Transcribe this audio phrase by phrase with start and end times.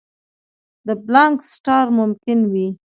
[0.87, 2.67] د پلانک سټار ممکن وي.